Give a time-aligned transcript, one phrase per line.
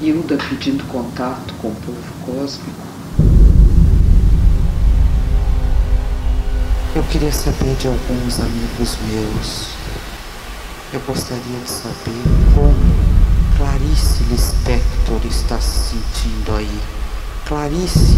[0.00, 2.94] Hilda pedindo contato com o povo cósmico
[6.96, 9.70] Eu queria saber de alguns amigos meus.
[10.92, 12.22] Eu gostaria de saber
[12.54, 16.80] como Clarice Lispector está se sentindo aí.
[17.48, 18.14] Clarice.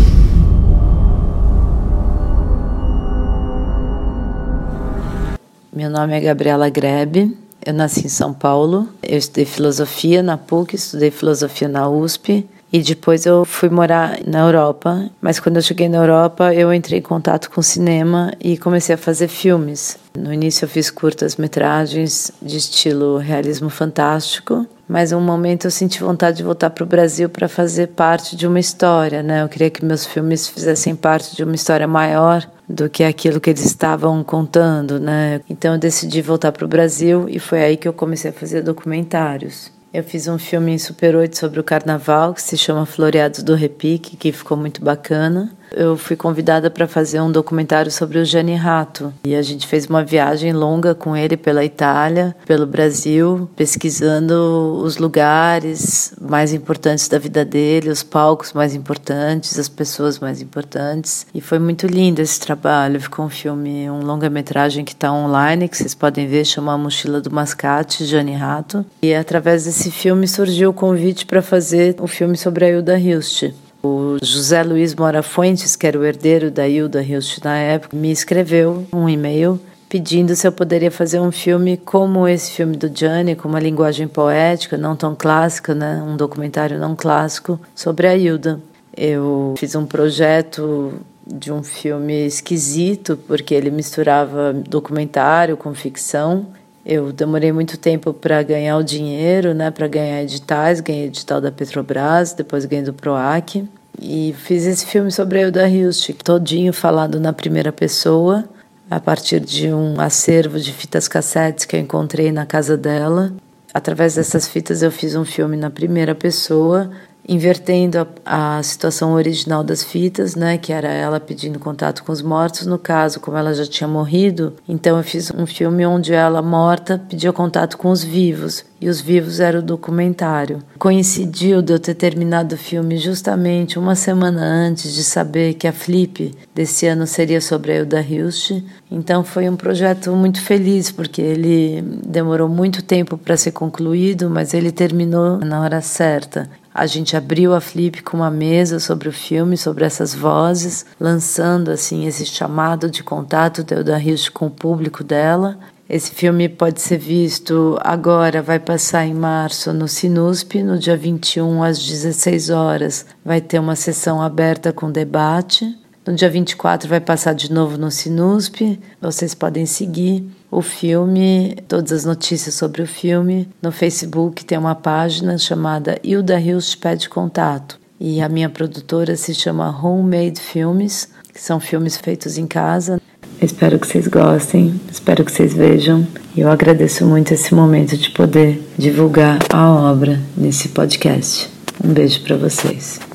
[5.72, 7.45] Meu nome é Gabriela Grebe.
[7.66, 8.88] Eu nasci em São Paulo.
[9.02, 12.48] Eu estudei filosofia na PUC, estudei filosofia na USP.
[12.72, 15.10] E depois eu fui morar na Europa.
[15.20, 18.98] Mas quando eu cheguei na Europa, eu entrei em contato com cinema e comecei a
[18.98, 19.98] fazer filmes.
[20.16, 26.00] No início eu fiz curtas metragens de estilo realismo fantástico, mas um momento eu senti
[26.00, 29.42] vontade de voltar para o Brasil para fazer parte de uma história, né?
[29.42, 33.50] Eu queria que meus filmes fizessem parte de uma história maior do que aquilo que
[33.50, 35.40] eles estavam contando, né?
[35.48, 38.62] Então eu decidi voltar para o Brasil e foi aí que eu comecei a fazer
[38.62, 39.72] documentários.
[39.92, 43.54] Eu fiz um filme em Super 8 sobre o carnaval que se chama Floreados do
[43.54, 48.54] Repique, que ficou muito bacana eu fui convidada para fazer um documentário sobre o Gianni
[48.54, 49.12] Rato.
[49.24, 54.96] E a gente fez uma viagem longa com ele pela Itália, pelo Brasil, pesquisando os
[54.96, 61.26] lugares mais importantes da vida dele, os palcos mais importantes, as pessoas mais importantes.
[61.34, 63.00] E foi muito lindo esse trabalho.
[63.00, 67.20] Ficou um filme, um longa-metragem que está online, que vocês podem ver, chama A Mochila
[67.20, 68.84] do Mascate, Gianni Rato.
[69.02, 73.65] E através desse filme surgiu o convite para fazer um filme sobre a Hilda Hilst.
[73.86, 78.10] O José Luiz Mora Fuentes, que era o herdeiro da Hilda Hilst na época, me
[78.10, 83.36] escreveu um e-mail pedindo se eu poderia fazer um filme como esse filme do Gianni,
[83.36, 86.02] com uma linguagem poética, não tão clássica, né?
[86.04, 88.60] um documentário não clássico, sobre a Hilda.
[88.96, 90.94] Eu fiz um projeto
[91.24, 96.46] de um filme esquisito, porque ele misturava documentário com ficção.
[96.88, 101.50] Eu demorei muito tempo para ganhar o dinheiro, né, para ganhar editais, ganhei edital da
[101.50, 103.68] Petrobras, depois ganhei do Proac.
[104.00, 108.44] E fiz esse filme sobre a Hilst, todinho falado na primeira pessoa,
[108.88, 113.32] a partir de um acervo de fitas cassetes que eu encontrei na casa dela.
[113.74, 116.92] Através dessas fitas eu fiz um filme na primeira pessoa,
[117.28, 122.22] invertendo a, a, situação original das fitas, né, que era ela pedindo contato com os
[122.22, 122.66] mortos.
[122.66, 127.02] No caso, como ela já tinha morrido, então eu fiz um filme onde ela morta
[127.08, 130.62] pedia contato com os vivos e os vivos era o documentário.
[130.78, 135.72] Coincidiu de eu ter terminado o filme justamente uma semana antes de saber que a
[135.72, 138.62] Flip desse ano seria sobre a Hilda Hilst.
[138.90, 144.52] Então foi um projeto muito feliz porque ele demorou muito tempo para ser concluído, mas
[144.52, 146.48] ele terminou na hora certa.
[146.78, 151.70] A gente abriu a Flip com uma mesa sobre o filme, sobre essas vozes, lançando
[151.70, 155.58] assim esse chamado de contato da Hilda com o público dela.
[155.88, 161.62] Esse filme pode ser visto agora, vai passar em março no Sinusp, no dia 21
[161.62, 163.06] às 16 horas.
[163.24, 165.74] Vai ter uma sessão aberta com debate.
[166.06, 168.78] No dia 24 vai passar de novo no Sinusp.
[169.02, 173.48] Vocês podem seguir o filme, todas as notícias sobre o filme.
[173.60, 177.80] No Facebook tem uma página chamada Hilda Hilst Pede Contato.
[177.98, 183.00] E a minha produtora se chama Homemade Filmes, que são filmes feitos em casa.
[183.42, 186.06] Espero que vocês gostem, espero que vocês vejam.
[186.36, 191.50] E eu agradeço muito esse momento de poder divulgar a obra nesse podcast.
[191.82, 193.05] Um beijo para vocês.